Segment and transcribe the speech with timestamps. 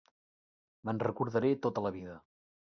[0.89, 2.21] Me'n recordaré tota la vida.